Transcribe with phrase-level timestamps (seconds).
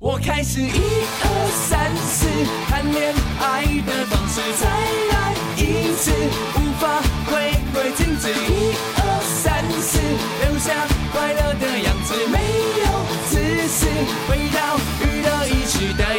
[0.00, 1.26] 我开始一二
[1.66, 2.28] 三四
[2.70, 4.68] 谈恋爱的方式，再
[5.10, 6.12] 来一次，
[6.54, 8.30] 无法回归停止。
[8.30, 9.02] 一二
[9.42, 12.38] 三四，留下快乐的样子，没
[12.78, 12.86] 有
[13.26, 13.88] 自私，
[14.28, 16.14] 回到娱乐一时代，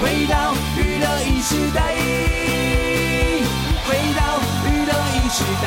[0.00, 1.92] 回到娱乐一时代，
[3.84, 5.64] 回到娱乐一时代，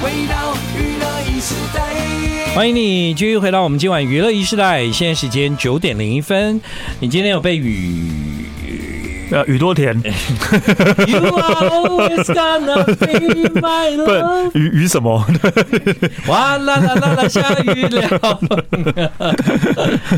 [0.00, 0.54] 回到。
[2.54, 6.60] 欢迎你继续回到我们今晚娱乐一时代，现在时间九点零一分。
[7.00, 8.46] 你今天有被雨？
[9.30, 9.92] 呃，宇多甜。
[11.06, 14.50] You are always gonna be my love。
[14.52, 15.26] 不，雨雨什么？
[16.28, 18.38] 哇啦啦啦啦，下雨了。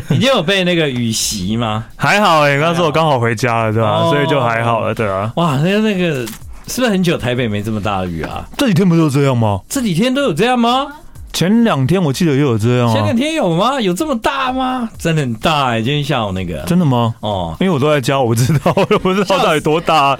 [0.09, 1.85] 你今天有被那个雨袭吗？
[1.95, 4.09] 还好哎、欸，刚说我刚好回家了，对吧、啊？
[4.09, 5.33] 所以就还好了，对啊。
[5.35, 6.25] 哇，那个那个，
[6.67, 8.47] 是不是很久台北没这么大的雨啊？
[8.57, 9.59] 这几天不都这样吗？
[9.67, 10.87] 这几天都有这样吗？
[11.31, 13.79] 前两天我记得也有这样啊，前两天有吗？
[13.79, 14.89] 有这么大吗？
[14.97, 15.83] 真的很大哎、欸！
[15.83, 17.15] 今天下午那个真的吗？
[17.21, 20.17] 哦，因为我都在家，我不知道， 我不知道到底多大。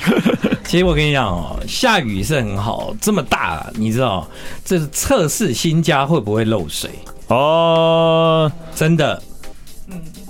[0.64, 4.26] 其实我跟你讲哦，下雨是很好，这么大，你知道
[4.64, 6.90] 这是测试新家会不会漏水
[7.28, 8.50] 哦？
[8.76, 9.22] 真的，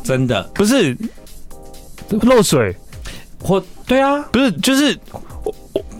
[0.03, 0.97] 真的不是
[2.21, 2.75] 漏水，
[3.43, 4.97] 或对啊，不是就是。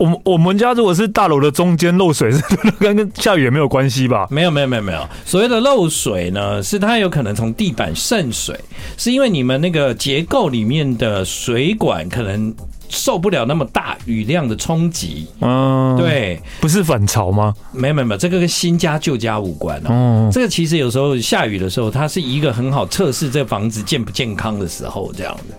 [0.00, 2.42] 我们我们家如果是大楼的中间漏水， 是
[2.78, 4.26] 跟跟下雨也没有关系吧？
[4.30, 8.58] 没有没有没有没有，所谓的漏水呢，是它有可能从地板渗水，
[8.96, 12.54] 是因为你们那个结构里面的水管可能
[12.88, 15.28] 受不了那么大雨量的冲击。
[15.40, 17.54] 嗯，对，不是反潮吗？
[17.70, 19.88] 没有没有没有，这个跟新家旧家无关哦。
[19.90, 25.54] 嗯，这个其实有时候下雨的时候，它是一个很好测试这房子健不健康的时候，这样的。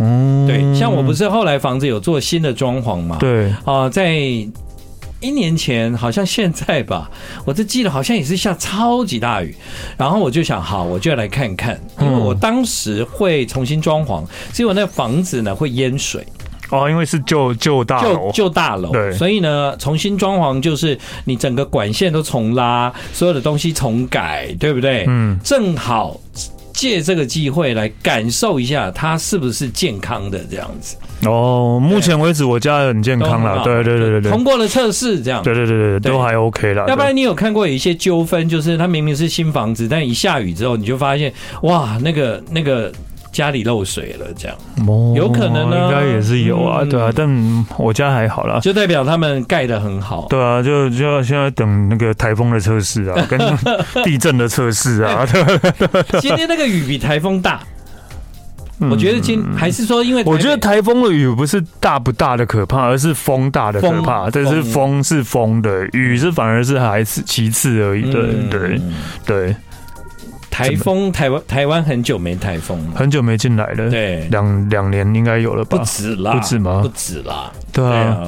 [0.00, 3.16] 嗯，对，像我不是后来房子有做新的装潢嘛？
[3.18, 4.14] 对啊，在
[5.20, 7.10] 一年前，好像现在吧，
[7.46, 9.56] 我就记得好像也是下超级大雨，
[9.96, 14.22] 然后我就想，好，我就要来看看，因为我当时会重新装潢，
[14.52, 16.24] 结果那个房子呢会淹水
[16.70, 25.04] 哦，因为是旧旧大楼，旧大楼，对，所以呢，重新装潢就是你整个管线都重拉，所有的东西重改，对不对？
[25.08, 26.20] 嗯，正好。
[26.76, 30.94] 借这个机会来感受一下它是不是健康的这样子
[31.26, 31.80] 哦。
[31.82, 36.86] 目前为止我家很健康了，对对对对对，通过了测试这样，对对对对都还 OK 了。
[36.86, 41.32] 要不然你有看过有一些纠纷，就是它明明是新房子，但一下雨之后你就发现
[41.62, 42.92] 哇，那个那个。
[43.36, 44.56] 家里漏水了，这样
[45.14, 45.76] 有可能呢？
[45.76, 50.26] 应该也是有啊，对啊，但我家还好啦，就代表他们盖的很好。
[50.30, 53.38] 对啊，就就要现在等那个台风的测试啊， 跟
[54.04, 55.26] 地震的测试 啊。
[56.18, 57.60] 今天那个雨比台风大，
[58.90, 64.30] 我觉得今还是说，因为我觉得台风的雨不是大不大的可怕，而是风大的可怕。
[64.30, 68.10] 但是风是风的，雨是反而是还是其次而已。
[68.10, 68.80] 对对
[69.26, 69.56] 对。
[70.56, 73.90] 台风，台湾台湾很久没台风了，很久没进来了。
[73.90, 75.76] 对，两两年应该有了吧？
[75.76, 76.80] 不止啦，不止吗？
[76.82, 77.52] 不止啦。
[77.70, 78.26] 对啊。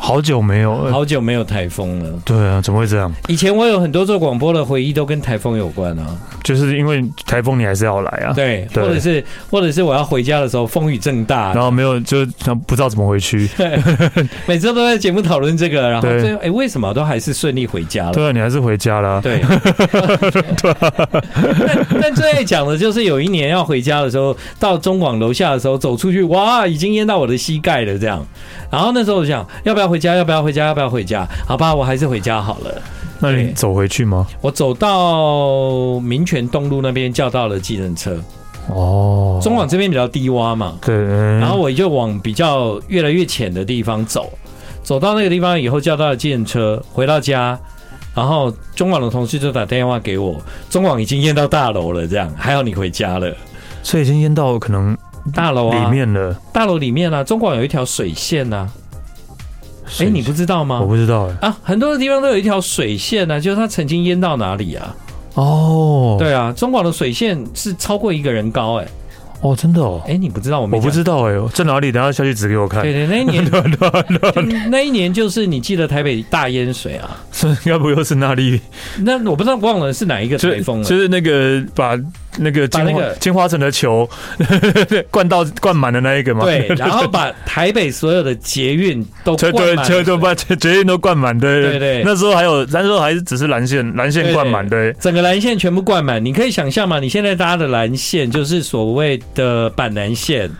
[0.00, 2.10] 好久没有，好久没有台风了。
[2.24, 3.12] 对啊，怎么会这样？
[3.26, 6.06] 以前我有很多做广播的回忆都跟台风有关啊。
[6.42, 8.32] 就是因为台风你还是要来啊。
[8.32, 12.24] 对，或者是或者是我要回家的时候风雨正大，然后没有就
[12.66, 13.46] 不知道怎么回去。
[13.56, 13.78] 对，
[14.46, 18.12] 每次都在节目讨论这个，然后最后哎，为什么都还是顺利回家了？
[18.12, 19.20] 对啊，你还是回家了。
[19.20, 19.40] 对。
[20.62, 20.74] 对。
[21.66, 28.24] 但但最爱讲的就是有一年要回家的时候，到中广楼下的时候走出去，哇，已经淹到我的膝盖了这样。
[28.70, 30.14] 然后那时候我想要不要回家？
[30.14, 30.66] 要不要回家？
[30.66, 31.26] 要不要回家？
[31.46, 32.74] 好吧，我还是回家好了。
[33.20, 34.26] 那你走回去吗？
[34.40, 38.16] 我走到民权东路那边叫到了计程车。
[38.68, 40.94] 哦，中广这边比较低洼嘛，对。
[41.38, 44.30] 然后我就往比较越来越浅的地方走，
[44.82, 47.58] 走到那个地方以后叫到了计程车，回到家，
[48.14, 50.36] 然后中广的同事就打电话给我，
[50.68, 53.34] 中广已经淹到大楼了，这样还好你回家了，
[53.82, 54.96] 所以已经淹到可能。
[55.34, 58.66] 大楼啊，里面了大楼里面啊，中广有一条水线啊。
[59.98, 60.80] 哎、欸，你不知道吗？
[60.80, 61.48] 我不知道哎、欸。
[61.48, 64.94] 啊，很多的地方都有一条水线啊，就是它曾经淹到哪里啊？
[65.34, 68.90] 哦，对啊，中广的水线是超过一个人高哎、欸。
[69.40, 70.00] 哦，真的哦。
[70.04, 70.68] 哎、欸，你不知道我？
[70.72, 71.92] 我不知道哎、欸，在哪里？
[71.92, 72.82] 等下下去指给我看。
[72.82, 73.50] 对对，那一年，
[74.70, 77.16] 那一年就是你记得台北大淹水啊？
[77.32, 78.60] 是，要不又是那里？
[78.98, 80.84] 那我不知道忘了是哪一个台风了。
[80.84, 81.98] 就是那个把。
[82.38, 84.08] 那个金花金花城的球
[85.10, 92.02] 灌到灌满的那一个嘛，对， 然后把台北所有的捷运都灌满，对，车都把捷运都灌满，对对对。
[92.04, 96.24] 那时候还有，那时候还是只是蓝线，蓝线灌满，对，整个蓝线全部灌满。
[96.24, 96.98] 你可以想象吗？
[97.00, 100.50] 你现在搭的蓝线就是所谓的板南线，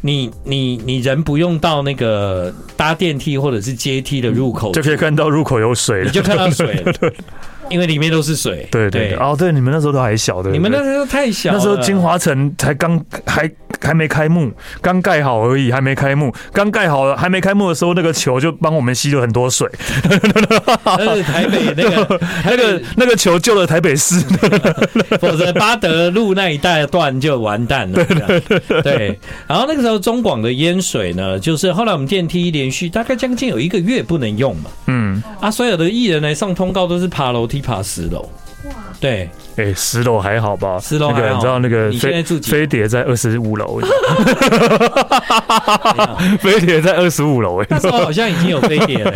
[0.00, 6.92] 你你你人不用到那个搭电梯或者是阶梯的入口，就可以看到入口有水了，你就看到水了。
[7.72, 8.68] 因为里面都是水。
[8.70, 19.68] 对对，对哦，对，你们那时候都还小的，你们那时候太小，那时候金华城才刚还还没开幕，刚盖好而已，还没开幕，刚盖好了还没开幕的时候，那个球就帮我们吸了很多水。
[20.84, 24.20] 那是台北那个 那个那个球救了台北市，
[25.18, 28.04] 否则巴德路那一带段就完蛋了。
[28.04, 29.18] 对对对，对。
[29.46, 34.70] 然后那个时候中广的淹水呢，就是后来我们电梯连续大概将近有一个月不能用嘛。
[34.86, 35.22] 嗯。
[35.40, 38.28] 啊，所有的艺人来上通告都是爬楼梯爬十楼。
[38.64, 38.72] 哇。
[39.00, 39.30] 对。
[39.54, 40.78] 哎、欸，十楼还好吧？
[40.80, 41.20] 十楼还好。
[41.20, 43.78] 那个你知道那个飞飞碟在二十五楼。
[46.40, 49.12] 飞碟在二十五楼， 哎，那时候好像已经有飞碟了。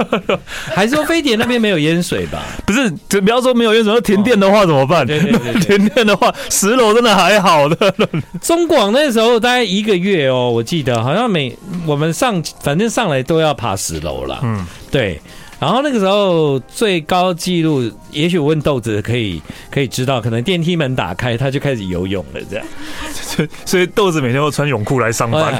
[0.74, 2.42] 还是说飞碟那边没有淹水吧？
[2.66, 5.06] 不是，就不要说没有淹水，停电的话怎么办？
[5.06, 7.94] 对对对，停电的话，十楼真的还好的。
[8.42, 11.56] 中广那时候大概一个月哦，我记得好像每
[11.86, 14.40] 我们上反正上来都要爬十楼了。
[14.42, 15.18] 嗯，对。
[15.60, 19.40] 然后那个时候最高纪录，也许我问豆子可以
[19.70, 22.66] 可以知道，可能电梯门打开，他就开始游泳了，这样。
[23.66, 25.54] 所以豆子每天都穿泳裤来上班。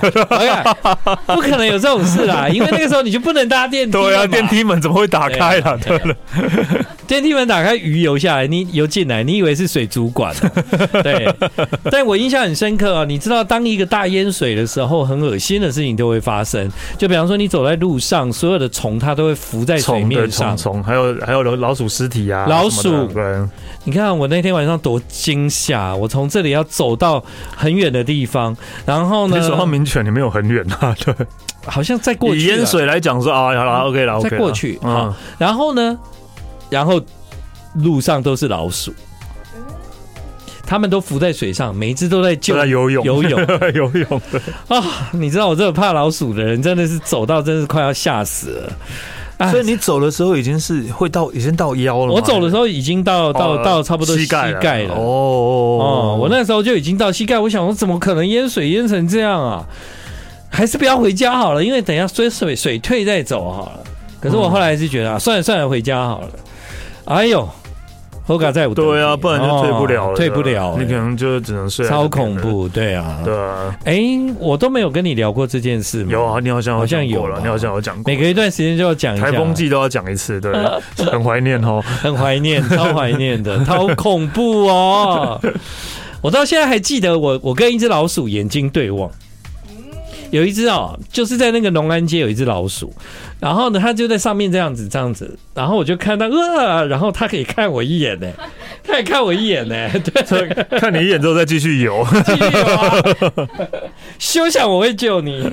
[1.27, 3.93] 不可能有这种事啦，因为那个时候你就不能搭电梯。
[3.93, 5.77] 对啊，电梯门怎么会打开啦？
[5.77, 6.17] 对了，
[7.11, 10.33] 电梯门打开，鱼游下来，你游进来，你以为是水族馆？
[11.03, 11.29] 对。
[11.91, 16.71] 但我印象很深刻啊，你知道，当一个大淹水的时候，很恶心的事情都会发生。
[16.97, 19.77] 就比方说，你走在路上，所有的虫它都会浮在。
[19.77, 23.09] 水面上，虫还有还有老鼠尸体啊，老鼠。
[23.83, 25.93] 你看我那天晚上多惊吓！
[25.97, 27.21] 我从这里要走到
[27.57, 28.57] 很远的地方，
[28.87, 29.37] 然后呢？
[29.37, 30.95] 你走到民权，你没有很远啊？
[31.05, 31.13] 对，
[31.67, 32.39] 好像再过去。
[32.39, 35.13] 以淹水来讲说啊，好了，OK 了，再过去啊。
[35.37, 35.99] 然后呢？
[36.71, 37.01] 然后
[37.75, 38.93] 路上都是老鼠，
[40.67, 43.41] 他们都浮在水上，每一只都在救，在游泳，游泳，
[43.75, 44.23] 游泳。
[44.69, 48.73] 啊，你知道我这个怕老鼠的人，真的是走到真是快要吓死了。
[49.51, 52.13] 所以你走的时候已经是会到，已经到腰了。
[52.13, 54.51] 我走的时候已经到到到差不多膝盖
[54.83, 54.95] 了。
[54.95, 57.39] 哦哦，我那时候就已经到膝盖。
[57.39, 59.67] 我想我，怎么可能淹水淹成这样啊？
[60.51, 63.81] 还是不要回家好了，因为等一下水水水退再走好了。
[64.21, 66.29] 可是我后来还是觉得啊，算了算了，回家好了。
[67.07, 67.49] 哎呦！
[68.27, 71.85] 后嘎在对啊，不然就退不了了，退不了，你可能就只能睡。
[71.89, 73.77] 超恐怖，对啊，对啊。
[73.85, 73.99] 哎，
[74.39, 76.13] 我都没有跟你聊过这件事吗？
[76.13, 78.05] 有啊，你好像好像有了，你好像有讲过。
[78.13, 80.53] 每隔一段时间就要讲一下，台风季都要讲一次，对，
[81.11, 85.41] 很怀念哦，很怀念，超怀念的， 超恐怖哦。
[86.21, 89.11] 我到现在还记得，我我跟一只老鼠眼睛对望。
[90.31, 92.93] 有一只哦，就是在那个农安街有一只老鼠，
[93.39, 98.31] 然后呢，它就在上面这样子这样子，然后我就看到呃，然后它可以看我一眼呢，
[98.85, 99.89] 它也看我一眼呢，
[100.29, 100.49] 对，
[100.79, 102.95] 看你一眼之后再继续游，继续游啊，
[104.19, 105.39] 休想我会救你，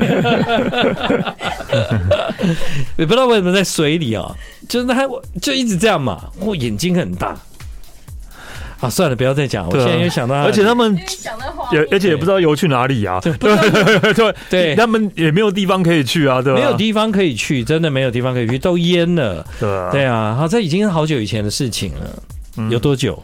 [2.98, 4.36] 也不知道为什么在水里啊，
[4.70, 5.08] 就是它
[5.42, 7.38] 就一直这样嘛，我眼睛很大。
[8.80, 9.68] 啊，算了，不要再讲。
[9.68, 10.96] 我现在又想到，而且他们
[11.72, 13.20] 也，而且也不知道游去哪里啊。
[13.22, 16.60] 对 对对对，他们也没有地方可以去啊，对吧？
[16.60, 19.46] 没有地方可以去，真的没有地方可以去，都淹了。
[19.60, 22.70] 对啊，对啊，好，这已经好久以前的事情了。
[22.70, 23.22] 有多久？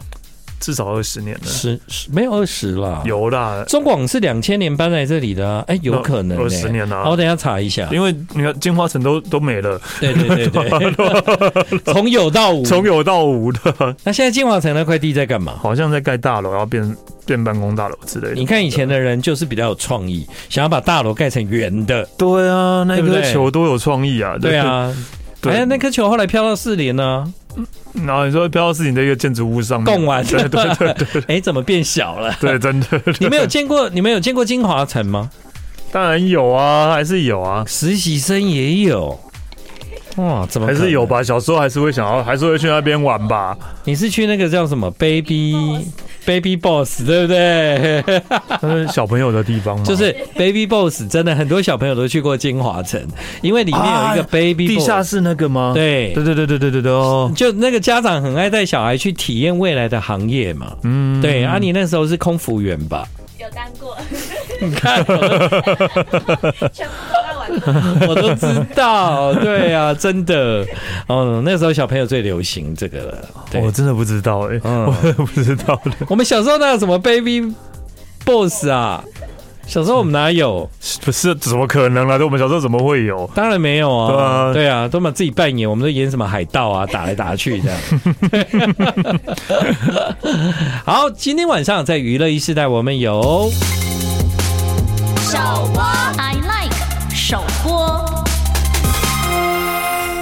[0.64, 3.66] 至少二十年了，十十没有二十了，有啦。
[3.68, 7.04] 中广是两千年搬来这里的，哎，有可能二十年了。
[7.10, 13.96] 我等一下查一下，因为你看金华城都都没了，对对对对， 从有到无，从有到无的。
[14.06, 15.54] 那现在金华城那块地在干嘛？
[15.62, 16.96] 好像在盖大楼，然后变
[17.26, 18.36] 变办公大楼之类的。
[18.36, 22.08] 你看以前的人就是比较有创意，想要把大楼盖成圆的。
[22.18, 24.38] 对啊，那颗球多有创意啊！
[24.40, 24.90] 对啊，
[25.52, 27.34] 哎，那颗球后来飘到四零呢。
[28.06, 32.36] 然后你说飘到四零的一个建筑物上面，贡丸，对对对对， 哎，怎么变小了？
[32.40, 32.88] 对，真的。
[33.20, 33.88] 你们有见过？
[33.90, 35.30] 你们有见过金华城吗？
[35.92, 39.20] 当然有啊，还是有啊，实习生也有。
[40.16, 41.22] 哇，怎么还是有吧？
[41.22, 43.56] 小时候还是会想要，还是会去那边玩吧。
[43.84, 45.86] 你是去那个叫什么 Baby
[46.26, 48.04] baby boss 对不对？
[48.62, 49.84] 是小朋友的地方吗？
[49.86, 53.02] 就是 baby boss 真的很多小朋友都去过金华城
[53.42, 55.72] 因为里面有一个 baby boss 地下室那个吗？
[55.76, 56.14] 对。
[56.14, 56.92] 对对对对对对
[57.36, 60.76] 就那个家长很爱带小孩去体验未来的行业嘛。
[60.84, 61.22] 嗯。
[61.22, 63.08] 对阿妮那时候是空服员吧？
[63.40, 63.98] 有当过。
[64.62, 65.04] 你看
[68.08, 70.66] 我都知道，对呀、啊，真的，
[71.08, 73.18] 哦，那时候小朋友最流行这个了，
[73.62, 75.92] 我真的不知道哎、欸，嗯、我真的不知道的。
[76.10, 77.54] 我们小时候那有什么 Baby
[78.26, 79.04] Boss 啊？
[79.66, 80.70] 小时候我们哪有？
[81.06, 82.20] 不是，怎么可能啊？
[82.22, 83.30] 我们小时候怎么会有？
[83.34, 84.12] 当然没有啊！
[84.12, 87.80] 对啊，对啊，都嘛自己扮演，我们都演什么海盗啊，打来打去这样。
[90.86, 93.50] 好，今天晚上在娱乐一时代，我们有
[95.22, 95.40] 首
[95.74, 95.82] 播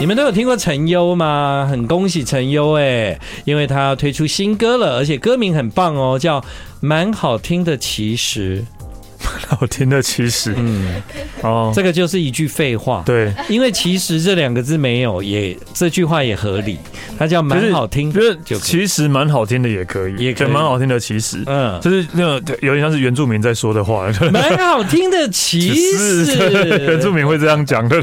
[0.01, 1.67] 你们都有听过陈优吗？
[1.69, 6.43] 很恭喜陈优哎，因为他要推出新歌了，而且歌名很棒哦，叫
[6.79, 7.77] 蛮好听的。
[7.77, 8.65] 其实。
[9.47, 11.01] 好听的其实，嗯，
[11.41, 16.77] 哦，这个就是一句废话，对，因为其实这两个字没有，也这句话也合理，
[17.17, 20.47] 它叫蛮好听，就是其实蛮好听的也可以，也可以。
[20.47, 26.35] 蛮好听的其实，嗯，就是那个有点像是原住民在说的话， 蛮好听的其实，
[26.87, 28.01] 原住民会这样讲的，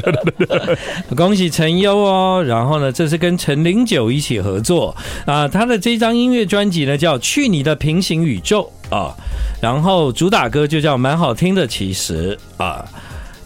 [1.15, 4.95] 恭喜陈优哦，然后呢，这是跟陈零九一起合作。
[5.25, 9.13] 啊，他的这张音乐专辑呢叫《去你的平行宇宙》啊。
[9.61, 12.85] 然后主打歌就叫蛮好听的，其实啊，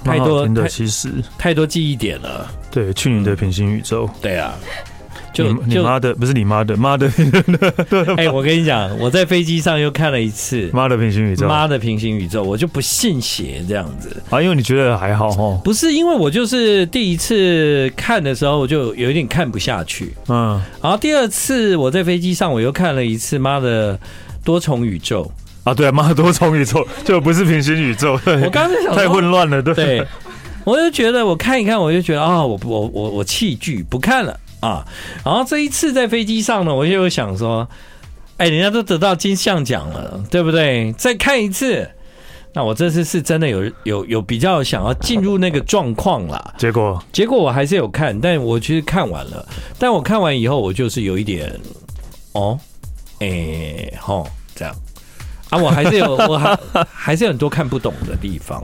[0.03, 2.47] 太多的其实太多记忆点了。
[2.71, 4.09] 对，去年的平行宇宙。
[4.21, 4.53] 对啊，
[5.33, 7.12] 就你妈的，不是你妈的，妈的。
[8.17, 15.59] 哎，我跟你讲，我在飞机上又看了一次《妈的平行宇宙》，妈的平行宇宙，我就不信邪这样子啊，因为你觉得还好哈。
[15.63, 20.13] 不是，因为我就是第一次看的时候，我就有一点看不下去。
[20.27, 24.00] 嗯，然后第二次我在飞机上我又看了一次《妈的
[24.43, 25.23] 多重宇宙》。
[25.69, 28.17] 啊，对啊，妈多重宇宙 就不是平行宇宙。
[28.25, 29.73] 对我刚才想 太混乱了，对。
[29.73, 30.07] 对，
[30.65, 34.85] 我就觉得我看一看，我就觉得啊、哦，我我我我弃剧不看了啊。
[35.23, 37.65] 然后这一次在飞机上呢，我就想说，
[38.35, 40.91] 哎，人家都得到金像奖了，对不对？
[40.97, 41.89] 再看一次，
[42.53, 46.53] 那我这次是真的有有有比较想要进入那个状况啦。
[46.57, 49.47] 结果结果我还是有看，但我其实看完了。
[49.79, 51.57] 但我看完以后，我就是有一点，
[52.33, 52.59] 哦，
[53.23, 54.75] 哎，吼，这样。
[55.49, 56.57] 啊，我还是有， 我还
[56.91, 58.63] 还是有很多看不懂的地方。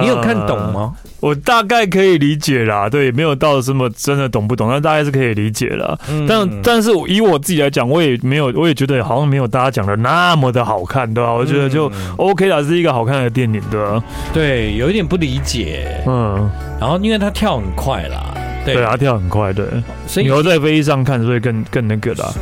[0.00, 0.96] 你有看懂吗？
[1.04, 5.96] 呃、我大概可以理解啦，对，没有到什么真的懂不懂，但大概是可以理解啦。
[6.10, 11.32] 嗯、但但是以我自己来讲，我也没有，我也觉得好像没有大家讲的那么的好看，对吧？
[11.32, 14.02] 我觉得就 OK 啦，是一个好看的电影，对吧？
[14.32, 16.50] 对，有一点不理解，嗯。
[16.80, 19.64] 然后因为他跳很快啦，对，对，它跳很快，对。
[20.08, 22.32] 所以你要在飞机上看，所以更更那个啦。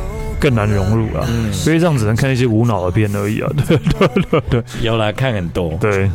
[0.43, 3.49] 更难融入啊，所以这样只能看一些无脑的片而已啊。
[3.65, 5.71] 对对对对，有来看很多。
[5.79, 6.11] 对。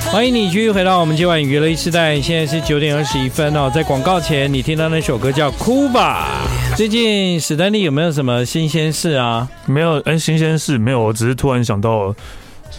[0.10, 3.70] 欢迎你继续回到我们今晚娱乐一世代，现在是九点二十一分哦。
[3.72, 6.42] 在广告前，你听到那首歌叫《哭吧》。
[6.76, 9.48] 最近史丹利有没有什么新鲜事啊？
[9.66, 11.00] 没有，哎，新鲜事没有。
[11.00, 12.14] 我只是突然想到，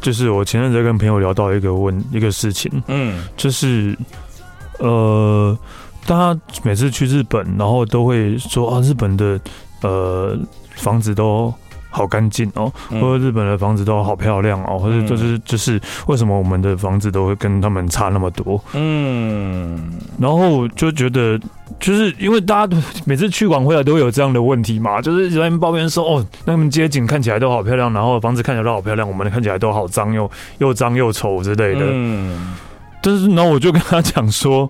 [0.02, 3.98] 就是我前阵子跟朋友聊到一个问一个事情，嗯，就是
[4.80, 5.58] 呃，
[6.06, 9.40] 大家每次去日本，然后都会说啊，日本的
[9.84, 10.38] 呃
[10.76, 11.54] 房子都。
[11.92, 18.60] 好干净哦，或者日本的房子都好漂亮哦，或者就是就是为什么我们的房子都会跟他们差那么多？
[18.74, 21.40] 嗯，然后就觉得
[21.80, 31.82] 就是因为大家每次去完回来都会有这样的问题嘛，就是有人抱怨说哦，那们街景看起来都好漂亮，然后房子看起来都好漂亮，我们看起来都好脏又又脏又丑之类的。
[31.90, 32.56] 嗯，
[33.02, 34.70] 但是然后我就跟他讲说。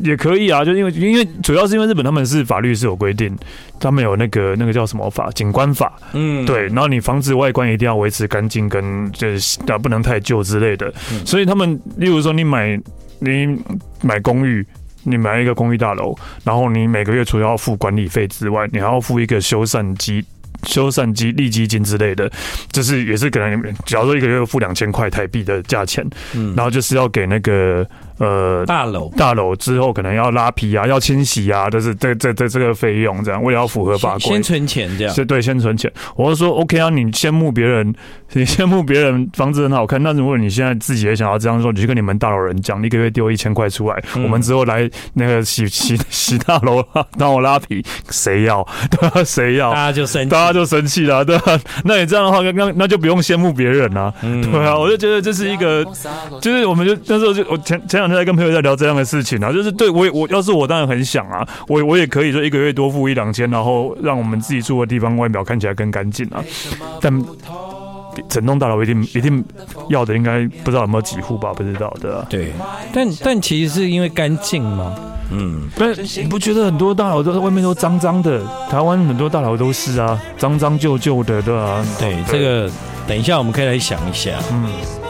[0.00, 3.36] 也可以啊，就因为因为主要是因为日本他们是法律是有规定，
[3.80, 10.92] 他们有那个那个叫什么法，景观法，嗯，对，然后你房子外观一定要维持干净，跟就是啊不能太旧之类的，
[11.24, 12.78] 所以他们例如说你买
[13.18, 13.58] 你
[14.02, 14.66] 买公寓，
[15.04, 16.14] 你买一个公寓大楼，
[16.44, 20.24] 然后你每个月除了要付管理费之外，你还要付一个修缮基
[20.64, 22.30] 修缮基利基金之类的，
[22.70, 27.86] 就是也是可能假如说一个月付两千块台币的价钱，嗯，然后就是要给那个。
[28.18, 35.92] 呃，大楼大楼之后可能要拉皮啊，要清洗啊，就是这这这这个费用这样，为了要符合法规，先存钱这样，是对，先存钱。
[36.16, 37.94] 我就说 OK 啊，你羡慕别人，
[38.32, 46.82] 你羡慕别人房子很好看，那如果你现在自己也想要这样做，你去跟你们大楼人讲，你一个月丢一千块出来，嗯、我们之后来那个洗 洗洗大楼，
[47.18, 48.66] 让我拉皮，谁要？
[48.90, 49.22] 对吧？
[49.24, 49.70] 谁要？
[49.72, 51.58] 大家就生气，大家就生气了，对吧？
[51.84, 55.84] 那你这样的话，那那就不用羡慕别人啊，嗯、对啊，我就觉得这是一个，
[56.40, 58.16] 就是我们就那时候就我前前两。
[58.16, 66.42] 在跟朋友在聊这样的事情啊，就是对我也我要是我当然很想啊，我我也可以说一个月多付一两千，然后让我们自己住的地方外表看起来更干净啊。
[67.00, 67.24] 但
[68.30, 69.44] 整栋大楼一定一定
[69.90, 71.52] 要的，应该不知道有没有几户吧？
[71.52, 72.26] 不知道的。
[72.30, 72.52] 对，
[72.90, 74.94] 但但其实是因为干净吗？
[75.30, 78.40] 嗯，但你不觉得很多大楼都在外面都脏脏的？
[78.70, 81.84] 台湾很多大楼都是啊，脏脏旧旧的，对吧？
[82.00, 82.70] 对，这个
[83.06, 84.30] 等一下我们可以来想一下。
[84.50, 85.05] 嗯。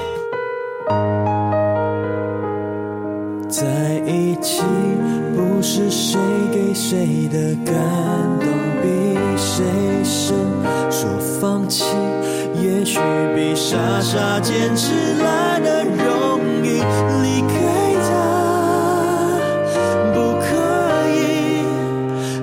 [6.79, 7.75] 谁的感
[8.39, 8.47] 动
[8.83, 8.87] 比
[9.35, 9.65] 谁
[10.05, 10.37] 深，
[10.91, 11.09] 说
[11.41, 11.87] 放弃
[12.63, 13.01] 也许
[13.35, 14.93] 比傻傻坚持
[15.25, 16.83] 来的容易。
[17.23, 17.55] 离开
[18.07, 18.11] 他
[20.13, 20.45] 不可
[21.17, 21.65] 以，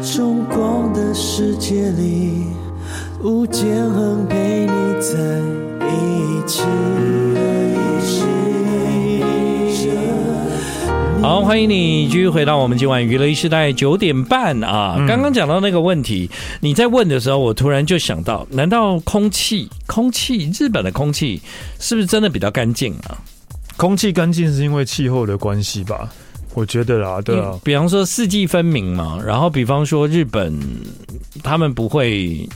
[0.01, 2.47] 中光的世界里，
[3.21, 5.13] 吴建衡陪你在
[5.87, 6.63] 一起。
[11.43, 14.95] 欢迎你继续回到我们今晚娱乐一时代九点半啊！
[15.05, 16.31] 刚刚讲到那个问题，
[16.62, 21.41] 你在问的时候，我突然就想到，难道空气、空气，日本的空气
[21.79, 23.19] 是不是真的比较干净啊？
[23.75, 26.09] 空气干净是因为气候的关系吧？
[26.53, 27.59] 我觉得啦，对啊。
[27.62, 30.57] 比方说四季分明嘛，然后比方说日本，
[31.43, 32.47] 他们不会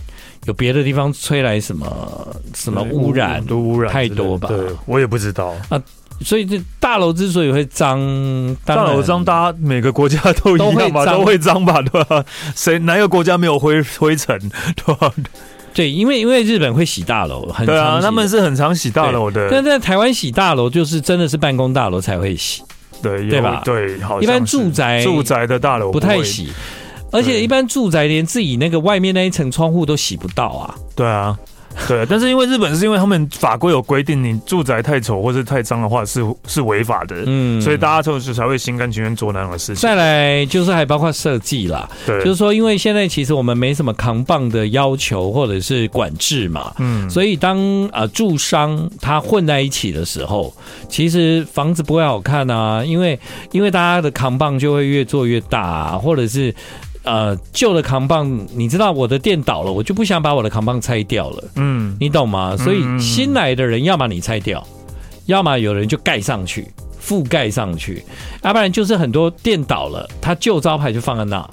[0.46, 4.48] 有别的地方吹来什么什么污染，都污染太多吧？
[4.48, 5.84] 对，我也不知道啊。
[6.22, 8.00] 所以这大楼之所以会脏，
[8.66, 12.24] 大楼脏，大家每个国家都一样吧，都会脏吧，对吧？
[12.56, 14.38] 谁哪个国家没有灰灰尘，
[14.76, 15.14] 对吧？
[15.74, 19.48] 对，因为因为日本会洗大楼，很对啊，他们是很常洗大楼的。
[19.52, 22.64] 但在台湾洗大楼，就是真的是办公大楼才会洗，
[23.04, 23.62] 对对吧？
[23.64, 26.52] 对，好，一般住宅住宅的大楼不太洗，
[27.12, 30.76] 而且一般住宅连自己那个外面那一层窗户都洗不到啊。
[30.96, 31.38] 对啊。
[31.88, 39.76] 对，但是因为日本是因为他们法规有规定，你住宅太丑或者太脏的话是是违法的，嗯，所以大家就是才会心甘情愿做那样的事情。
[39.76, 47.58] 再来就是还包括设计啦，对，就是说因为现在其实我们没什么扛棒的要求或者是管制嘛，嗯，所以当
[47.92, 50.54] 呃住商它混在一起的时候，
[50.90, 53.20] 其实房子不会好看啊，因为
[53.52, 56.54] 因为大家的扛棒就会越做越大啊，或者是。
[57.08, 61.44] 呃，旧的扛棒，你知道我的店倒了，我就不想把我的扛棒拆掉了。
[61.56, 62.58] 嗯，你懂吗？
[62.58, 64.62] 所以新来的人，要么你拆掉，
[65.26, 66.68] 要么有人就盖上去，
[67.02, 68.04] 覆盖上去，
[68.44, 71.50] 要不然就是很多店倒了，他旧招牌就放在那，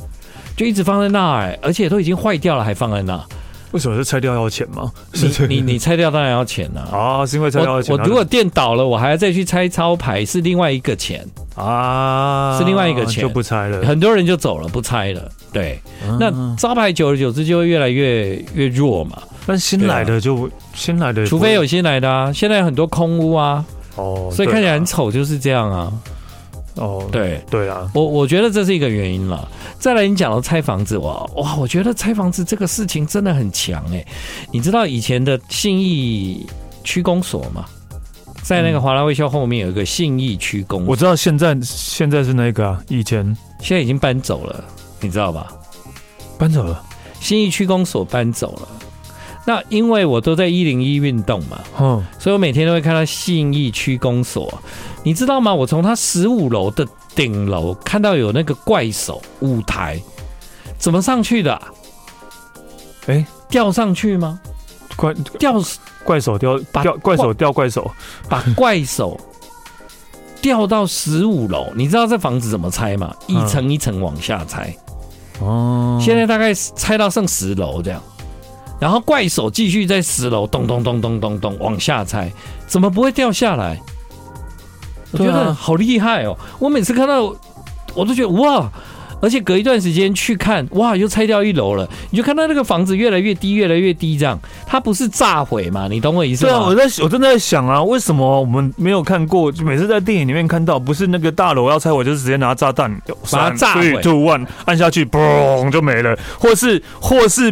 [0.57, 3.25] 就一直放在那，哎，而且都已经坏掉了，还放在那。
[3.71, 4.93] 为什么是拆掉要钱吗？
[5.13, 7.27] 你你你拆掉当然要钱了 啊！
[7.27, 7.93] 是因为拆掉要钱。
[7.93, 13.85] 我如果店倒了，我还要再去拆招牌，是另外一个钱啊，是另外一个钱，就不拆了。
[13.85, 15.29] 很多人就走了，不拆了。
[15.55, 15.81] 对，
[16.19, 19.23] 那招牌久而久之就会越来越越弱嘛。
[19.47, 22.33] 但新来的就新来的，除非有新来的啊。
[22.33, 25.93] 现在有很多空屋啊，哦，所以看起来很丑，就是这样啊。
[26.75, 29.49] 哦，对对啊，我我觉得这是一个原因了。
[29.79, 34.05] 再来，你讲到拆房子，哇哇，我觉得拆房子这个事情真的很强哎。
[34.51, 36.45] 你知道以前的信义
[36.83, 37.65] 区公所吗？
[38.43, 43.25] 在那个华南卫校后面有一个信义区公所，我知道现在现在是那个啊，以前
[43.61, 44.65] 现在已经搬走了，
[45.05, 45.47] 你知道吧？
[46.39, 46.83] 搬走了，
[47.21, 48.69] 信义区公所搬走了。
[49.47, 54.53] 那因为我都在一零一运动嘛，嗯，所以我每天都会看到信义区公所。
[55.03, 55.55] 你知道吗？
[55.55, 60.03] 我从他十五楼的顶楼看到有那个怪手舞台，
[60.79, 61.63] 怎么上去的啊？
[63.07, 64.41] 哎，吊上去吗？
[64.97, 65.63] 怪吊
[66.05, 67.91] 怪手吊吊怪手吊怪手，
[68.31, 69.21] 把怪手
[70.41, 71.71] 吊到十五楼。
[71.77, 73.15] 你知道这房子怎么拆吗？
[73.27, 74.75] 一层一层往下拆。
[75.41, 78.01] 哦，现在大概拆到剩十楼这样，
[78.81, 82.33] 然后怪手继续在十楼咚咚咚咚咚咚往下拆，
[82.67, 83.81] 怎么不会掉下来？
[85.13, 86.37] 我觉得好厉害哦！
[86.59, 87.23] 我每次看到，
[87.95, 88.71] 我都觉得哇。
[89.25, 91.89] 而且隔一段时间去看，哇，又拆掉一楼了。
[92.11, 94.39] 你就看到那个房子越来越低，越来越低，这样。
[94.67, 95.89] 它不是炸毁嘛？
[95.89, 96.51] 你懂我意思吗？
[96.53, 99.51] 对啊，我在我正在想啊，为什么我们没有看过？
[99.51, 102.95] 就每次在电影里面看到，不是那个大楼要拆毁，就是直接拿炸弹
[103.33, 106.15] 把它炸毁，就万按下去，嘣就没了。
[106.39, 107.51] 或是或是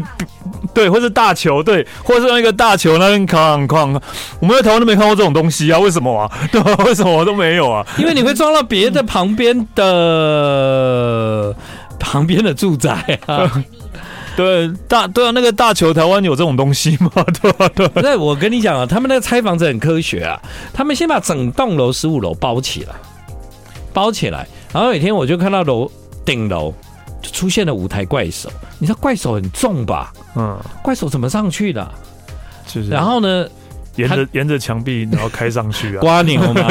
[0.74, 3.98] 对，或是大球对，或是用一个大球那边哐哐。
[4.40, 5.78] 我们在台湾都没看过这种东西啊？
[5.78, 6.30] 为什么啊？
[6.52, 6.74] 对吧？
[6.84, 7.86] 为什么我都没有啊？
[7.98, 11.54] 因为你会撞到别的旁边的。
[12.02, 13.64] 旁边的住宅啊，
[14.36, 17.10] 对大对啊，那个大球台湾有这种东西吗？
[17.40, 17.68] 对吧？
[17.74, 20.40] 对，那我跟你讲啊，他们那个拆房子很科学啊，
[20.74, 22.94] 他们先把整栋楼十五楼包起来，
[23.92, 25.90] 包起来，然后有一天我就看到楼
[26.24, 26.74] 顶楼
[27.22, 30.12] 就出现了五台怪手，你知道怪手很重吧？
[30.34, 31.88] 嗯，怪手怎么上去的？
[32.66, 33.46] 就是，然后呢？
[33.96, 36.00] 沿着沿着墙壁，然后开上去啊！
[36.00, 36.66] 刮牛吗？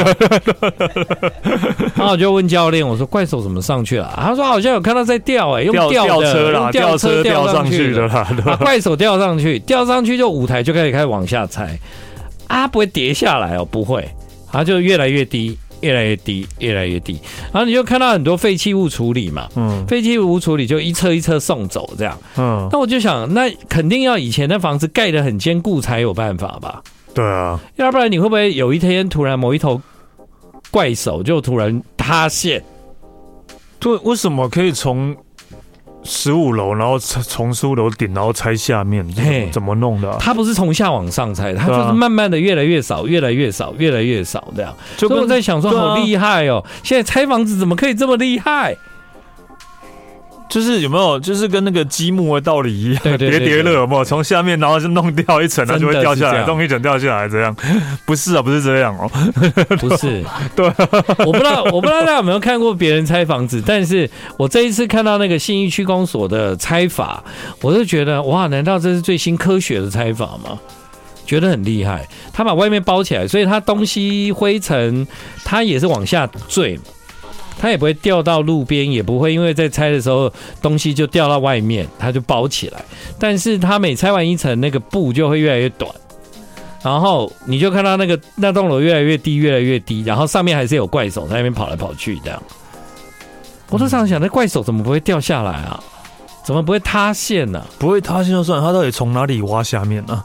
[1.95, 4.11] 然后我就问教练，我说怪手怎么上去了？
[4.15, 8.27] 他说好像有看到在吊，哎，用吊车啦，吊车吊上去的啦。
[8.43, 11.77] 把怪手吊上去，吊上去就舞台就开始开始往下拆
[12.47, 14.07] 啊，不会跌下来哦，不会，
[14.51, 17.19] 它就越来越低，越来越低，越来越低。
[17.53, 22.67] 然后你就看到很多废弃物处理嘛，嗯，废弃物处理就一车一车送走这样，嗯。
[22.71, 26.81] 那我就想，那肯定要以前的房子盖得很坚固才有办法吧？
[27.13, 29.81] 对啊，要不然你会不会有一天突然某一头
[30.69, 32.63] 怪手就突然塌陷？
[33.79, 35.15] 对，为什么可以从
[36.03, 39.05] 十五楼，然后从十五楼顶，然后拆下面？
[39.15, 40.17] 嘿，怎么弄的啊？
[40.19, 44.73] 它不是从下往上拆，它就是慢慢的越来越少，越来越少，越来越少这样。
[44.97, 46.63] 所以我在想说，好厉害哦！
[46.83, 48.77] 现在拆房子怎么可以这么厉害？
[50.51, 54.03] 就是有没有，就是跟那个积木的道理一样，叠叠乐有没有？
[54.03, 57.55] 从下面然后就弄掉一层，它就会掉下来，弄一层掉下来，这样。
[58.05, 59.09] 不是啊，不是这样哦，
[59.79, 60.21] 不是，
[60.53, 60.65] 对，
[61.25, 67.23] 我不知道，我不知道大家有没有看过别人拆房子，但是我这一次看到那个信义区公所的拆法，
[67.61, 70.59] 我就觉得哇，难道这是最新科学的拆法吗？
[71.25, 75.07] 觉得很厉害，他把外面包起来，所以他东西灰尘，
[75.45, 76.83] 他也是往下坠嘛。
[77.61, 82.83] 它也不会掉到路边，也不会因为在拆的时候东西就掉到外面，它就包起来。
[83.19, 85.93] 但是它每拆完一层，那个布就会越来越短，
[86.81, 92.41] 然后你就看到那个那栋楼越来越低，越来越低，然后上面还是有怪手在那边跑来跑去这样。
[93.69, 95.79] 我都常想，那怪手怎么不会掉下来啊？
[96.43, 97.63] 怎么不会塌陷呢？
[97.77, 100.23] 不会塌陷就算，它到底从哪里挖下面呢？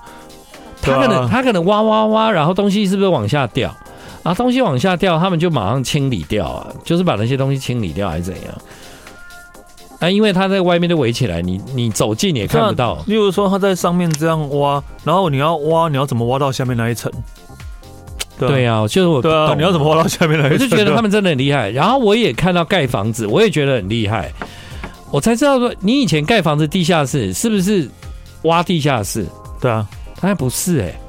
[0.81, 3.77] 它可能它可能挖挖挖，然后东西是不是往下掉？
[4.26, 8.54] 啊，东西往下掉，他们就马上清理掉啊，就是把那些东西清理掉，还是怎样？
[10.00, 12.98] 啊，因为他在外面都围起来，你你走近也看不到。
[13.06, 17.10] 例如说他在上面这样挖，然后你要挖，你要怎么挖到下面那一层？
[18.36, 19.22] 对啊，就是我。
[19.22, 20.66] 对啊，你要怎么挖到下面那一层？
[20.66, 21.70] 我就觉得他们真的很厉害。
[21.70, 24.32] 然后我也看到盖房子，我也觉得很厉害。
[25.12, 27.88] 我才知道说，你以前盖房子地下室是不是
[28.42, 29.24] 挖地下室？
[29.60, 29.86] 对啊，
[30.20, 31.00] 他还不是哎、欸。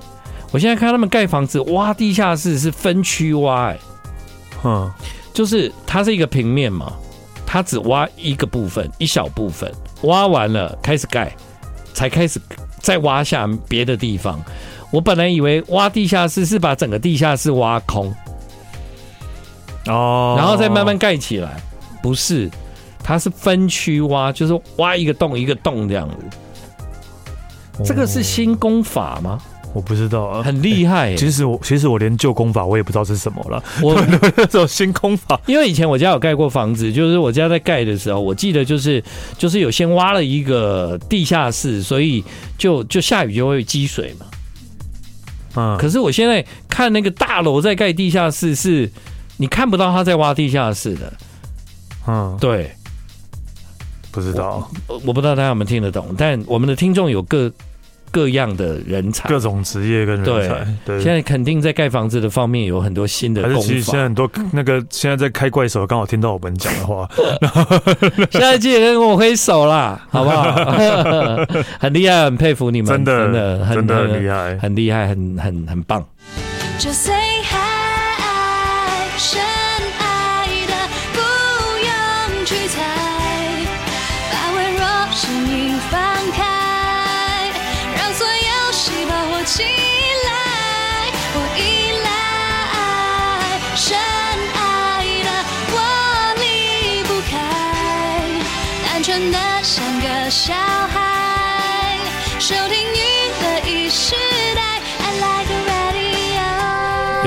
[0.52, 3.80] 我现在看他们盖房子，挖地下室是分区挖，哎，
[4.64, 4.92] 嗯，
[5.34, 6.94] 就是它是一个平面嘛，
[7.46, 9.72] 它只挖一个部分，一小部分，
[10.04, 11.36] 挖完了开始盖，
[11.94, 12.40] 才开始
[12.80, 14.42] 再挖下别的地方。
[14.90, 18.14] 我本来以为挖地下室是把整个地下室挖空，
[19.88, 21.62] 哦，然后再慢慢盖起来，
[22.02, 22.50] 不是，
[23.04, 27.84] 它是分区挖，就是挖一个洞一个洞这样子。
[27.84, 29.38] 这个是新工法吗？
[29.74, 31.16] 我不知道啊，很厉害、欸。
[31.16, 33.64] 其实我其实我连旧工法我也不知道是什么了。
[33.82, 33.94] 我
[34.36, 39.04] 那种新工法，因为以前我家有盖过房子，就是我家在盖的时候，我记得就是
[39.38, 42.24] 就是有先挖了一个地下室，所以
[42.58, 44.26] 就就下雨就会积水嘛。
[45.56, 48.90] 嗯，可是我现在看那个大楼在盖地下室，是
[49.38, 51.14] 你看不到他在挖地下室的。
[52.08, 52.72] 嗯，对，
[54.12, 57.52] 不知道我，我不知道大家有没有听得懂，但我们的听众有个。
[58.18, 60.68] 各样的人才，各种职业跟人才。
[60.84, 63.60] 对，现在肯定在盖房子的方面有很多新的工法。
[63.60, 67.08] 其实现在很多那个现在在开怪手，刚好听到我们讲的话，
[68.32, 70.44] 现在记得跟我挥手啦， 好不好？
[71.80, 76.04] 很厉害，很佩服你们，真的，真的，很真的很厉害，很厉害，很很很棒。
[76.80, 76.90] 小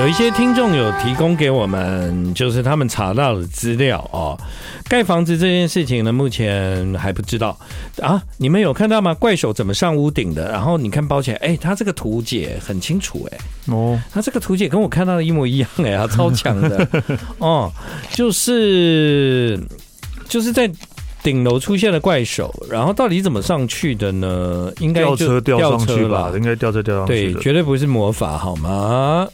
[0.01, 4.35] 有一些听众有提供给我们，就是他们查到的资料哦。
[4.89, 7.55] 盖房子这件事情呢，目前还不知道
[8.01, 8.19] 啊。
[8.37, 9.13] 你们有看到吗？
[9.13, 10.51] 怪手怎么上屋顶的？
[10.51, 13.37] 然后你看包起来，哎，他这个图解很清楚，哎，
[13.67, 16.87] 哦，他这个图解跟我看到的一模一样，哎，他超强的
[17.37, 17.71] 哦，
[18.11, 19.59] 就是
[20.27, 20.67] 就是在。
[21.23, 24.71] 顶楼出现了怪手，然后到底怎么上去的呢？
[24.79, 26.31] 应该吊车吊上去吧？
[26.35, 27.33] 应该吊车吊上去。
[27.33, 29.27] 对，绝对不是魔法，好吗？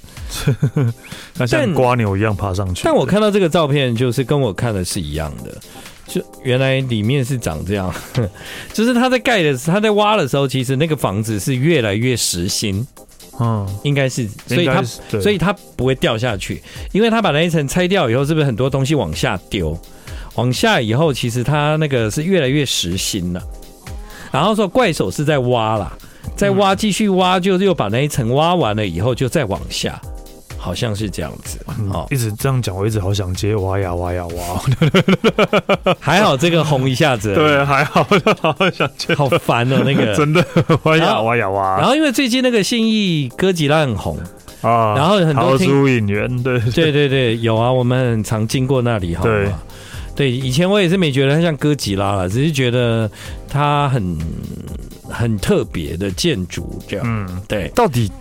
[1.37, 2.81] 那像瓜牛一样爬上去。
[2.83, 5.57] 但我看到这个照片，就是跟我看的是一样的，
[6.05, 7.93] 就原来里面是长这样。
[8.73, 12.85] 就是他在盖的时候，他在挖的时候，其实那个房子是越来越实心。
[13.39, 19.79] 嗯，应该是，所以他所以他不会掉下去，因为他把那一层拆掉以后，是不是很多东西往下丢？
[20.37, 23.41] 往下以后，其实它那个是越来越实心了。
[24.31, 25.91] 然后说怪手是在挖啦，
[26.35, 29.99] 在挖，继续挖，就又把那一层挖完了以后，就再往下，
[30.57, 31.57] 好像是这样子。
[31.65, 34.61] 哦、嗯，一直这样讲，我一直好想接挖呀挖呀挖。
[35.97, 38.05] 还好这个红一下子，对，还好，
[38.73, 40.45] 想接，好烦哦，那个 真的
[40.83, 41.77] 挖呀挖呀挖。
[41.77, 44.17] 然后因为最近那个信义哥吉拉很红
[44.61, 49.23] 啊，然后很多听书引援，对对对对，有啊，我们很常经过那里，好。
[49.23, 49.47] 对。
[50.17, 53.09] 对，以前我也是没觉得它像哥吉拉了，只是觉得
[53.47, 54.17] 它很
[55.07, 57.05] 很特别的建筑这样。
[57.07, 57.71] 嗯，对。
[57.75, 58.11] 到底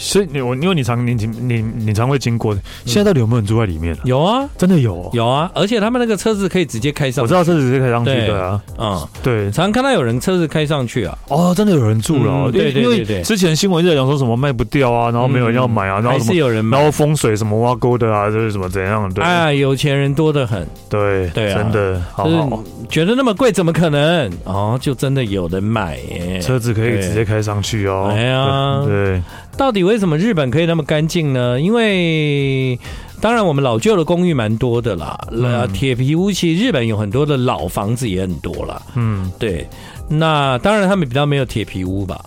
[0.00, 3.94] 所以你我因为你常你你你常会经过，现在到底有没有人住在里面？
[4.04, 24.32] 有啊，真的有有啊，而且他们那个车子可以直接开上，我知道车子直接开上去的啊，嗯，对，常常看到有人车子开上去啊，哦，真的有人住了，对对对对，之前新闻在讲说什么卖不掉啊，然后没有人要买啊，然后还是有人，然后风水什么挖沟的啊，就是什么怎样，对，啊，有钱人多得很，对对啊，真的，好好，觉得那么贵怎么可能？
[24.44, 29.20] 哦，就真的有人买耶，车子可以直接开上去哦，哎呀，对。
[29.60, 31.60] 到底为什么日本可以那么干净呢？
[31.60, 32.80] 因为
[33.20, 38.80] 当然我们老旧的公寓蛮多的啦，那铁皮屋其实日本有很多的老房子也很多啦。
[38.94, 39.68] 嗯，对。
[40.08, 42.18] 那当然他们比较没有铁皮屋吧。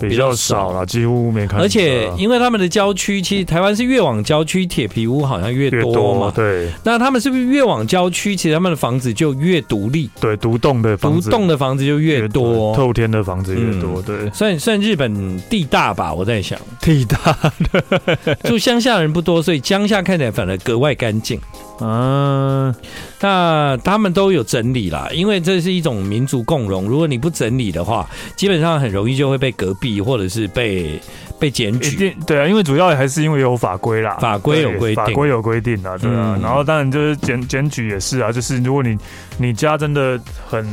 [0.00, 1.60] 比较少了，几乎没看。
[1.60, 6.32] 而且因为他们的郊区，其实台湾是越往郊区，铁皮屋好像越多嘛。
[6.34, 6.68] 对。
[6.84, 10.08] 那他们是不是越往郊区，其实他们的房子就越独立？
[10.20, 14.00] 对，独栋的房子，独栋的房子就越多，透天的房子越多。
[14.02, 14.30] 对。
[14.30, 16.58] 算算日本地大吧，我在想。
[16.80, 17.52] 地大。
[18.44, 21.40] 住乡下人不多，所以乡下看起来反而格外干净。
[21.80, 22.74] 嗯，
[23.20, 26.84] 那他们都有整理啦，因为这是一种民族共荣。
[26.84, 31.00] 如果你不整理的话，基本上很容易就会被隔壁或者是被
[31.38, 32.16] 被检举。
[32.26, 36.34] 对啊，因为主要还是因为有法规啦，法规有规定，法规有规定啊，对啊。
[36.36, 38.96] 嗯、然后当然就是检检举也是啊，就是如果你
[39.36, 40.66] 你家真的很。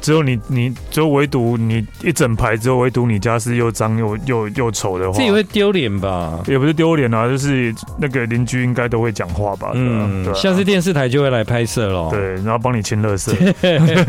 [0.00, 6.40] 只有你，你只有唯独你一整排，只有唯独你家是又脏又又又丑的话，自己会丢脸吧？
[6.46, 9.72] 也不是丢脸啊，就是那个邻居应该都会讲话吧？
[9.74, 12.08] 嗯，对啊，下次电视台就会来拍摄咯。
[12.10, 13.32] 对，然后帮你清垃圾，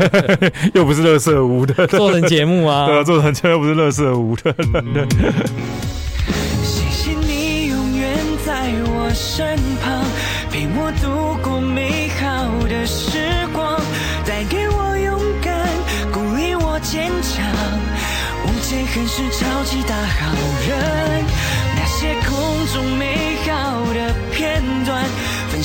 [0.74, 2.86] 又不是垃圾屋的，做成节目啊？
[2.86, 4.54] 对啊，做成节目又不是垃圾屋的。
[4.74, 5.89] 嗯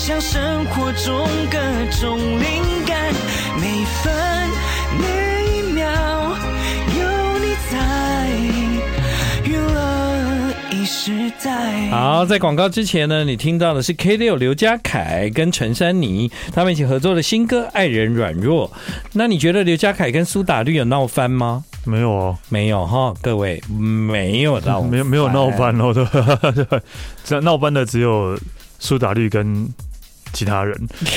[0.06, 1.58] 享生活中各
[2.00, 3.12] 种灵感，
[3.60, 4.14] 每分
[5.00, 5.84] 每一秒
[6.96, 8.30] 有你在，
[9.44, 11.90] 娱乐一时代。
[11.90, 18.70] 好，在广告之前呢，你听到的是 K 六刘家凯跟陈珊妮他们一起合作的新歌《爱人软弱》。
[19.12, 21.64] 那你觉得刘家凯跟苏打绿有闹翻吗？
[21.84, 26.80] 没有哦，没有哈，各位没有闹， 没有没有闹翻哦，对，
[27.26, 28.38] 这闹翻的只有
[28.78, 29.68] 苏打绿跟
[30.36, 30.78] 其他人，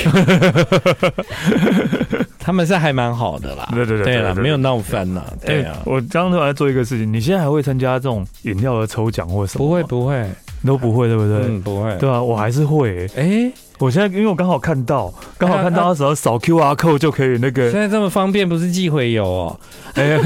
[2.39, 5.77] 他们是还蛮好的啦，对对对，对了，没有闹翻呐，对啊。
[5.85, 9.65] 我刚刚在做一个事情，你现在还会参加这种饮料的抽奖或什么？
[9.67, 10.25] 不会不会，
[10.65, 11.39] 都不会，对不对？
[11.47, 13.51] 嗯，不会，对啊，我还是会，哎。
[13.79, 17.71] 我现在因为我刚好看到，刚好看到的时候扫 QR code 就可以那个。
[17.71, 19.59] 现在这么方便，不是寄回邮哦。
[19.95, 20.19] 哎呀，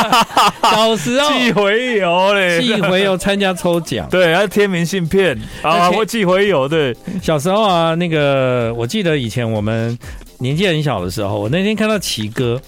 [0.64, 6.66] 小时候寄回邮嘞，寄回邮参加抽奖， 对，还贴明信片啊，会寄回邮。
[6.66, 9.96] 对，小时候啊，那个我记得以前我们
[10.38, 12.58] 年纪很小的时候，我那天看到奇哥，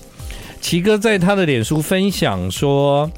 [0.61, 3.11] 奇哥在他的脸书分享说。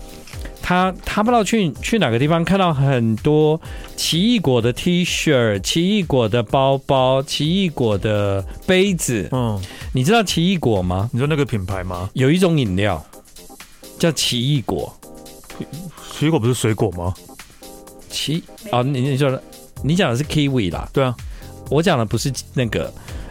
[0.71, 3.61] 他他不知道去去哪个地方看到很多
[3.97, 9.29] 奇异果的 T 恤、奇异果的包包、奇异果的杯子。
[9.33, 9.61] 嗯，
[9.93, 11.11] 你知道奇异果吗？
[11.13, 12.09] 你知道那个品牌吗？
[12.13, 13.05] 有一种饮料
[13.99, 14.97] 叫奇异果。
[16.13, 17.13] 奇异果不是水果吗？
[18.09, 19.37] 奇啊，你你说
[19.83, 20.89] 你讲的是 kiwi 啦？
[20.93, 21.13] 对啊，
[21.69, 22.85] 我讲的不是那个。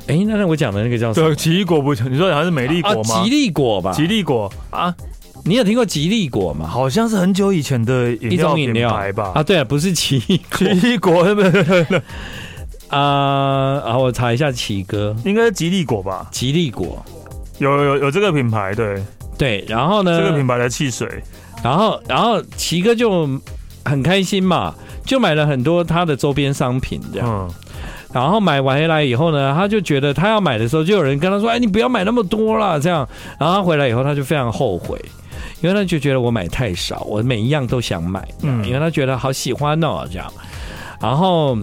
[0.07, 1.29] 哎、欸，那那我讲的那个叫什么？
[1.29, 1.93] 对，奇异果不？
[1.93, 3.23] 你说好像是美丽果吗？
[3.23, 3.93] 吉利果吧？
[3.93, 4.93] 吉利果啊。
[5.45, 6.67] 你有听过吉利果吗？
[6.67, 8.89] 好像是很久以前的一种饮料？
[9.33, 12.01] 啊，对啊，不是奇异奇异果，对不对？
[12.89, 16.27] 啊，然后我查一下奇哥，应该是吉利果吧？
[16.31, 17.03] 吉利果
[17.59, 19.03] 有有有这个品牌，对
[19.37, 19.65] 对。
[19.67, 21.07] 然后呢，这个品牌的汽水，
[21.63, 23.27] 然后然后奇哥就
[23.85, 24.73] 很开心嘛，
[25.05, 27.27] 就买了很多他的周边商品，这样。
[27.27, 27.53] 嗯。
[28.11, 33.07] 然后买完回来以后呢，他就觉得他要买的时候，就有人跟他说：“哎，你不要买那么多了。”这样。
[33.39, 34.99] 然后他回来以后，他就非常后悔。
[35.61, 40.31] 因为他就觉得我买太少，我每一样都想买，嗯，因为他觉得好喜欢哦，这样，
[41.01, 41.57] 然后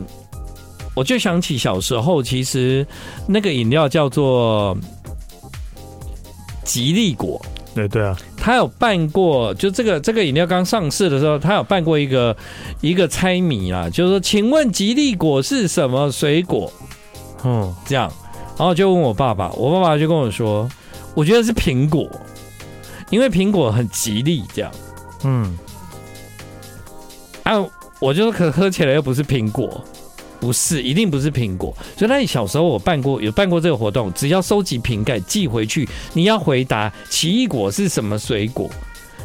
[0.95, 2.87] 我就想起小时候，其实
[3.27, 4.77] 那个饮料叫做
[6.63, 7.41] 吉利果，
[7.75, 12.37] 对对啊，他有办过，就这个这个饮料刚上市的时候，他有办过一个
[12.83, 16.71] 一个猜谜啊，就是说，请问吉利果是什么水果？
[17.45, 18.13] 嗯，这样，
[18.59, 20.69] 然后就问我爸爸，我爸爸就跟我说，
[21.15, 22.07] 我觉得是苹果。
[23.11, 24.73] 因为苹果很吉利，这样，
[25.25, 25.57] 嗯，
[27.45, 27.55] 啊，
[28.01, 29.85] 我就可喝起来又不是苹果，
[30.41, 31.75] 不是，一定不是苹果。
[31.97, 38.71] 所以那你小时候我办过，有办过这个活动，只要收集瓶盖寄回去，你要回答奇异果是什么水果，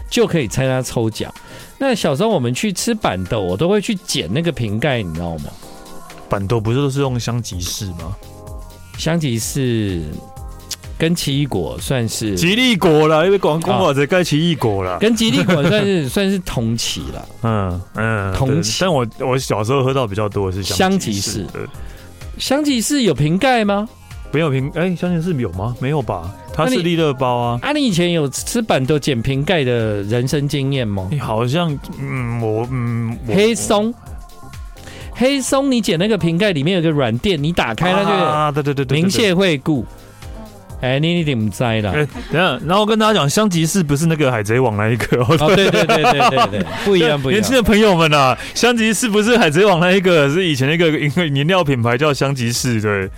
[0.10, 1.34] 就可以参加抽奖。
[1.78, 5.46] 那小时候我们去吃板豆，我都会去捡那个瓶盖，你知道吗？
[6.30, 8.15] 板豆不是都是用香吉士吗？
[8.98, 10.04] 香吉士
[11.02, 17.28] 跟奇异果算是吉利果了，因为广东话在盖奇异果了，跟吉利果算是 算是同期了。
[17.42, 18.78] 嗯嗯，同期。
[18.82, 21.44] 但我我小时候喝到比较多的是香吉士。
[22.38, 23.90] 香吉士有瓶盖吗？
[24.32, 25.76] 没有瓶，哎、欸，香吉士有吗？
[25.80, 26.32] 没有吧？
[26.54, 27.60] 它是利乐包啊。
[27.64, 31.08] 啊，你以前有吃板豆捡瓶盖的人生经验吗？
[31.10, 33.92] 你好像，嗯，我，嗯，我黑松，
[35.14, 39.84] 黑松，你捡那个瓶盖里面有个软垫，你打开那就啊，对对对对，明谢惠顾。
[40.82, 41.91] 哎，你你点在了？
[41.91, 45.38] 哎，等下，然后我跟大家讲，香吉士不是那个海贼王那一个哦。
[45.56, 47.39] 对对对对对对，不一样 不一样。
[47.39, 52.82] 年轻的朋友们啊，香吉士不是海贼王那一个，是以前那个饮饮料品牌叫香吉士。
[52.82, 53.10] 对。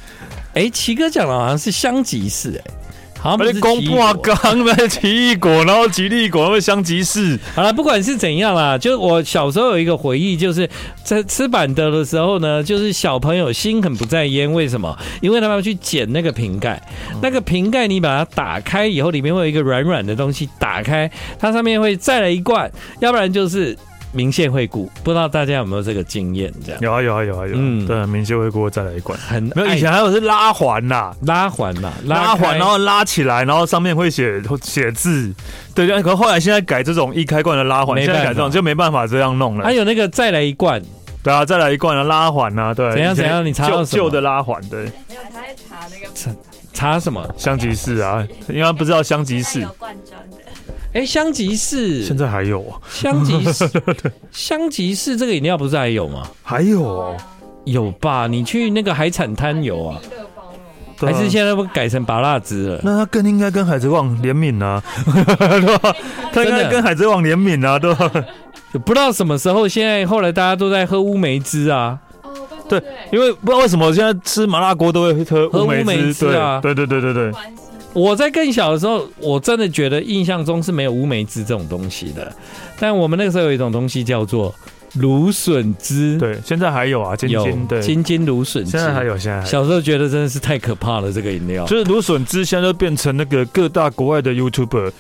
[0.53, 2.71] 哎，奇哥讲的好像是香吉士，哎。
[3.23, 7.39] 好，不是公破刚的奇异果，然后吉利果，然后香吉士。
[7.55, 10.69] 好了，不管是怎样啦，就我小时候有一个回忆，就是
[11.05, 14.51] 在吃板德的时候呢，就是小朋友心很不在焉。
[14.51, 14.93] 为什么？
[15.21, 16.81] 因为他们要去捡那个瓶盖，
[17.21, 21.09] 那个瓶盖你把它打开以后，里面会有一个软软的东西，打开
[21.39, 23.77] 它上面会再来一罐，要不然就是。
[24.13, 26.53] 明谢惠顾，不知道大家有没有这个经验？
[26.65, 27.53] 这样有啊有啊有啊有。
[27.55, 29.65] 嗯，对，明谢惠顾再来一罐，很没有。
[29.73, 35.33] 以前还有是拉环呐，拉环呐，拉环，然后拉起来，然后上面会写写字。
[35.73, 39.63] 对，可是后来现在改这种一开罐的拉环，现在改这种就没办法这样弄了。
[39.63, 40.81] 还有那个再来一罐，
[41.23, 42.91] 对啊，再来一罐的拉环啊，对。
[42.91, 43.43] 怎样怎样？
[43.43, 44.61] 你查到旧的拉环？
[44.69, 44.83] 对。
[44.83, 46.31] 没有，他在查那个查
[46.71, 47.27] 查什么？
[47.35, 49.67] 香吉士啊，因为不知道香吉士。
[50.93, 52.77] 哎，香吉士现在还有啊？
[52.89, 53.69] 香吉士，
[54.31, 56.27] 香吉士这个饮料不是还有吗？
[56.43, 57.17] 还有哦，
[57.65, 58.27] 有吧？
[58.27, 59.99] 你去那个海产摊有啊？
[60.97, 62.79] 还是现在不改成拔辣汁了？
[62.83, 65.95] 那他更应该跟海贼王联名啊， 对吧？
[66.31, 68.09] 他应该跟海贼王联名啊，对吧？
[68.85, 71.99] 不知道什么时候，现在后来大家都在喝乌梅汁啊。
[72.21, 72.31] 哦，
[72.69, 76.59] 对，因为不知道为什么现在吃麻辣锅都会喝乌梅汁啊。
[76.61, 77.31] 对对对对对。
[77.93, 82.35] 我在更小的时候，我真的觉得印象中是没有乌梅汁这种东西的。
[82.79, 84.53] 但我们那个时候有一种东西叫做
[84.95, 89.43] 芦笋汁，对，现在还有啊，金金对，金金芦笋汁，现在还有，现在。
[89.45, 91.65] 小时候觉得真的是太可怕了，这个饮料。
[91.65, 94.91] 就是芦笋汁现在都变成那个各大国外的 YouTuber。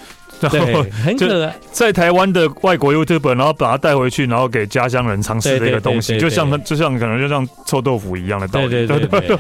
[0.49, 1.55] 对，很可爱。
[1.71, 8.69] 在台湾的外国 YouTuber，然后把它带回去，然后给家乡人尝试的一个东西，就像它，就像可能就像臭豆腐一样的道理。
[8.69, 9.37] 对对对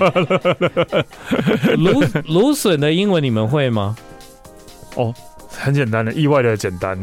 [0.87, 1.05] 对。
[1.77, 3.95] 芦芦笋的英文你们会吗？
[4.95, 5.13] 哦，
[5.57, 6.97] 很简单的，意外的简单。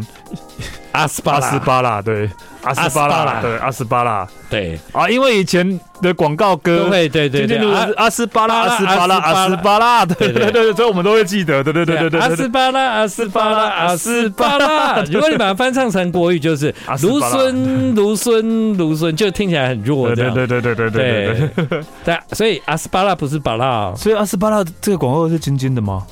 [0.93, 2.29] 阿斯巴拉，斯巴拉，对，
[2.63, 4.79] 阿斯巴拉，对，阿斯巴拉，对。
[4.91, 7.47] 啊，因为以前的广告歌，对对对。
[7.47, 7.59] 对，
[7.95, 15.01] 阿斯巴拉，阿斯巴拉，阿斯巴拉，对对对，所以我们都会记得，对对对对对，阿斯巴拉，阿斯巴拉，阿斯巴拉。
[15.05, 22.19] 如果你把它翻唱成国语，就是芦笋，芦笋，芦笋，就听起来很弱，对对对对对对对对。
[22.33, 26.05] 所以阿斯巴拉不是巴拉，所以阿斯巴拉这个广告是晶晶的吗？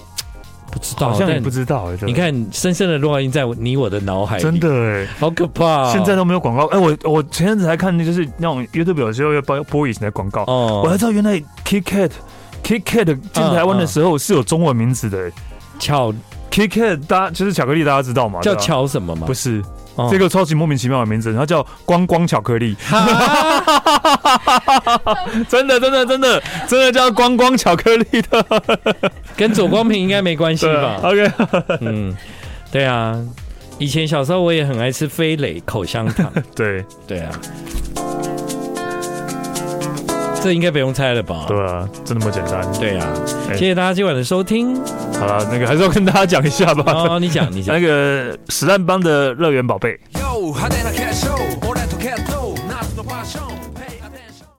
[0.79, 1.89] 不知道，好像也不知道。
[2.07, 4.43] 你看，深深的烙印在你我的脑海里。
[4.43, 5.91] 真的哎，好可怕！
[5.93, 6.67] 现在都没有广告。
[6.67, 10.45] 哎，我我前阵子还看，就是那种 YouTube 有时候要播播以前的广告。
[10.45, 15.31] 哦，我才知道原来 KitKat，KitKat 进台湾的时候是有中文名字的。
[15.79, 16.13] 巧
[16.51, 18.41] KitKat，大家就是巧克力，大家知道吗？
[18.41, 19.27] 叫巧什么吗？
[19.27, 19.63] 不是。
[20.11, 22.77] 这个超级莫名其妙的名字，它叫光光巧克力，
[25.49, 28.45] 真的真的真的真的叫光光巧克力的，
[29.37, 31.31] 跟左光平应该没关系吧？OK，
[31.81, 32.15] 嗯，
[32.71, 33.19] 对啊，
[33.79, 36.85] 以前小时候我也很爱吃飞磊口香糖， 对。
[37.07, 37.31] 对啊。
[40.43, 41.45] 这应该不用猜了吧？
[41.49, 42.65] 对啊，就那么简单。
[42.79, 43.07] 对啊，
[43.53, 44.75] 谢谢大家今晚的收听。
[45.19, 46.93] 好了，那个还是要跟大家讲一下吧。
[46.93, 47.75] 哦，你讲，你讲。
[47.79, 49.99] 那个史丹帮的乐园宝贝。